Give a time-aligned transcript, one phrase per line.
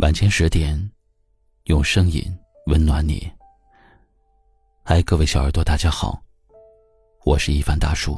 [0.00, 0.78] 晚间十点，
[1.64, 2.22] 用声音
[2.66, 3.32] 温暖你。
[4.84, 6.22] 嗨，各位小耳朵，大家好，
[7.24, 8.14] 我是一凡大叔。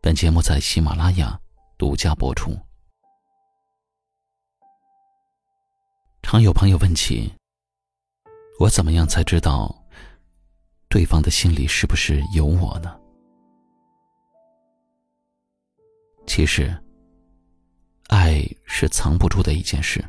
[0.00, 1.38] 本节目在喜马拉雅
[1.76, 2.58] 独家播出。
[6.22, 7.30] 常有朋友问起，
[8.58, 9.70] 我怎么样才知道
[10.88, 12.98] 对方的心里是不是有我呢？
[16.26, 16.74] 其实。
[18.78, 20.04] 是藏不住的一件事，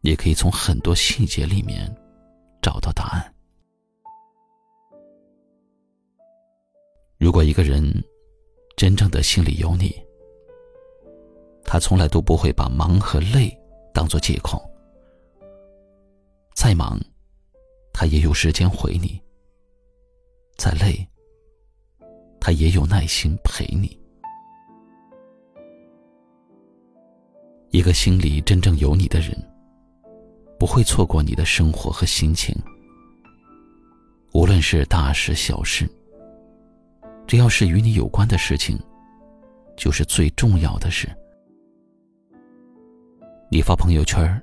[0.00, 1.94] 也可以从很多细节里面
[2.62, 3.34] 找到答案。
[7.18, 7.84] 如果一个人
[8.74, 9.94] 真正的心里有你，
[11.62, 13.54] 他从来都不会把忙和累
[13.92, 14.58] 当做借口。
[16.54, 16.98] 再忙，
[17.92, 19.20] 他也有时间回你；
[20.56, 21.06] 再累，
[22.40, 24.05] 他也有耐心陪你。
[27.76, 29.36] 一个心里真正有你的人，
[30.58, 32.56] 不会错过你的生活和心情。
[34.32, 35.86] 无论是大事小事，
[37.26, 38.78] 只要是与你有关的事情，
[39.76, 41.06] 就是最重要的事。
[43.50, 44.42] 你发朋友圈，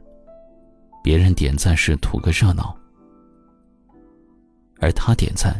[1.03, 2.77] 别人点赞是图个热闹，
[4.79, 5.59] 而他点赞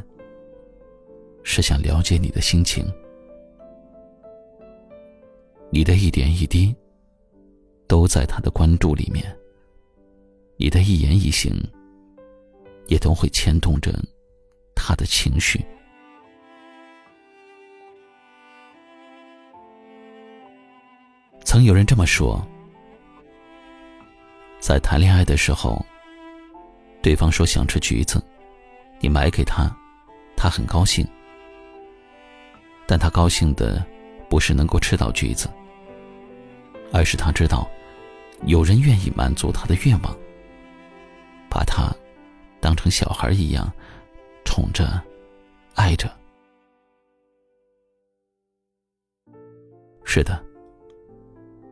[1.43, 2.85] 是想了解你的心情。
[5.71, 6.71] 你的一点一滴。
[7.93, 9.23] 都在他的关注里面。
[10.57, 11.53] 你的一言一行，
[12.87, 13.93] 也都会牵动着
[14.73, 15.63] 他的情绪。
[21.45, 22.43] 曾有人这么说：
[24.59, 25.85] 在谈恋爱的时候，
[27.03, 28.19] 对方说想吃橘子，
[29.01, 29.71] 你买给他，
[30.35, 31.07] 他很高兴。
[32.87, 33.85] 但他高兴的
[34.31, 35.47] 不是能够吃到橘子，
[36.91, 37.69] 而是他知道。
[38.45, 40.17] 有人愿意满足他的愿望，
[41.49, 41.93] 把他
[42.59, 43.71] 当成小孩一样
[44.43, 45.01] 宠着、
[45.75, 46.11] 爱着。
[50.03, 50.43] 是的，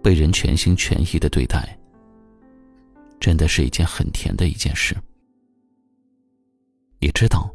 [0.02, 1.78] 被人全心全意的对待，
[3.20, 4.96] 真的是一件很甜的一件事。
[7.00, 7.54] 你知道，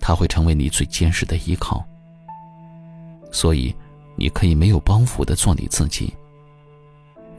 [0.00, 1.86] 他会成为你最坚实的依靠，
[3.30, 3.74] 所以
[4.16, 6.12] 你可以没有包袱的做你自己。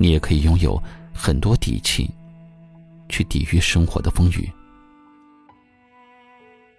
[0.01, 0.81] 你也可以拥有
[1.13, 2.09] 很多底气，
[3.07, 4.51] 去抵御生活的风雨。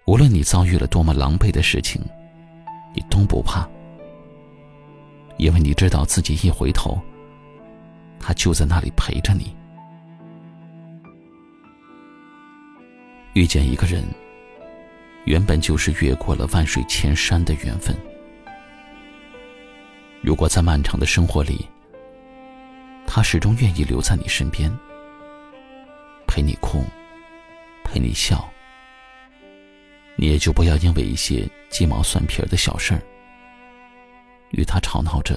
[0.05, 2.01] 无论你遭遇了多么狼狈的事情，
[2.93, 3.65] 你都不怕，
[5.37, 7.01] 因为你知道自己一回头，
[8.19, 9.55] 他就在那里陪着你。
[13.31, 14.03] 遇见一个人，
[15.23, 17.95] 原本就是越过了万水千山的缘分。
[20.21, 21.65] 如果在漫长的生活里，
[23.05, 24.71] 他始终愿意留在你身边，
[26.27, 26.83] 陪你哭，
[27.83, 28.49] 陪你笑。
[30.15, 33.01] 你也就不要因为一些鸡毛蒜皮的小事儿，
[34.51, 35.35] 与他吵闹着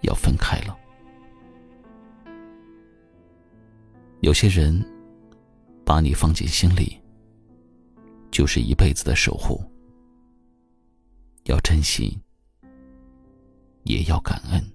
[0.00, 0.76] 要分开了。
[4.20, 4.82] 有些人
[5.84, 6.98] 把你放进心里，
[8.30, 9.62] 就是一辈子的守护，
[11.44, 12.18] 要珍惜，
[13.82, 14.73] 也要感恩。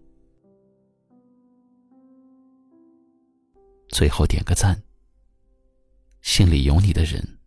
[3.90, 4.82] 最后点个赞。
[6.22, 7.38] 心里有你的人，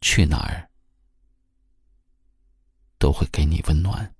[0.00, 0.70] 去哪儿
[2.98, 4.13] 都会给你温暖。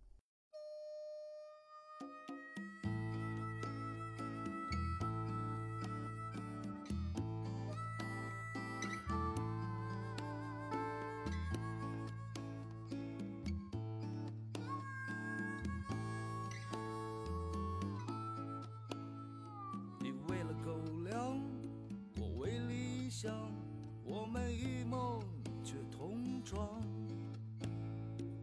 [24.05, 25.23] 我们一梦
[25.63, 26.83] 却同床，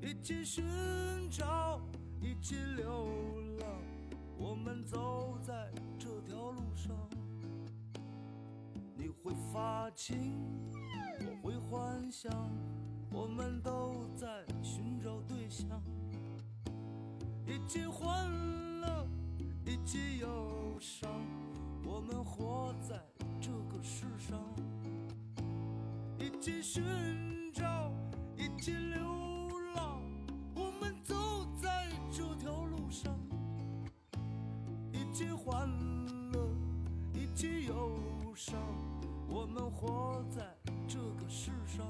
[0.01, 0.63] 一起寻
[1.29, 1.79] 找，
[2.21, 3.05] 一起流
[3.59, 3.67] 浪。
[4.37, 6.95] 我们走在这条路上，
[8.95, 10.33] 你会发情，
[11.19, 12.31] 我会幻想，
[13.11, 15.67] 我们都在寻找对象，
[17.45, 18.27] 一起欢
[18.79, 19.07] 乐，
[19.65, 21.11] 一起忧伤。
[21.83, 22.95] 我们活在
[26.41, 26.83] 一起寻
[27.53, 27.93] 找，
[28.35, 28.99] 一起流
[29.75, 30.01] 浪，
[30.55, 31.13] 我们走
[31.61, 33.15] 在这条路上，
[34.91, 35.69] 一起欢
[36.31, 36.49] 乐，
[37.13, 37.95] 一起忧
[38.35, 38.57] 伤，
[39.29, 40.41] 我们活在
[40.87, 41.85] 这个世上。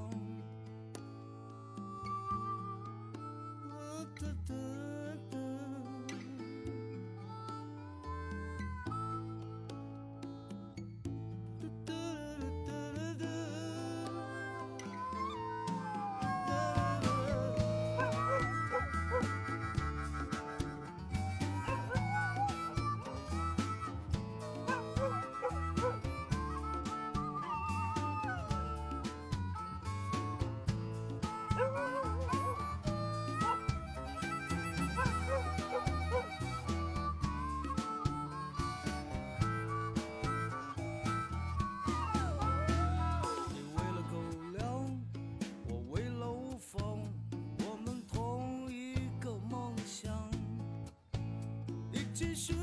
[52.12, 52.54] 一起寻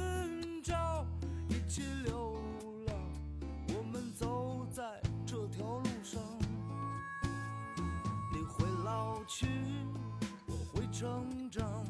[0.61, 1.03] 找
[1.47, 2.39] 一起流
[2.85, 2.95] 浪
[3.69, 4.83] 我们走在
[5.25, 6.21] 这条路上。
[8.31, 9.47] 你会老去
[10.45, 11.83] 我会成长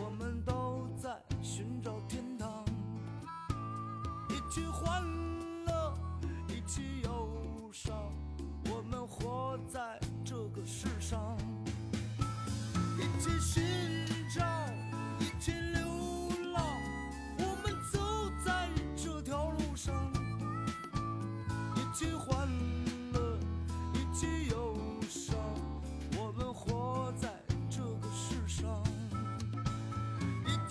[0.00, 2.64] 我们都在寻找天堂。
[4.28, 5.02] 一起欢
[5.66, 5.98] 乐
[6.46, 7.01] 一起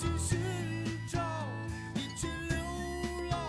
[0.02, 0.40] 去寻
[1.08, 1.20] 找
[1.94, 2.58] 一群流
[3.30, 3.40] 浪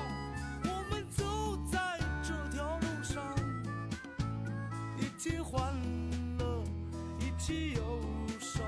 [0.65, 1.25] 我们走
[1.73, 3.25] 在这条路上
[4.99, 5.73] 一起欢
[6.39, 6.63] 乐。
[7.19, 7.81] 一起忧
[8.39, 8.63] 伤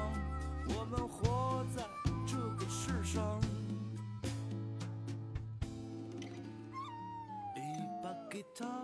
[0.67, 1.83] 我们活在
[2.27, 3.39] 这个世上
[7.55, 7.61] 一
[8.03, 8.84] 把吉他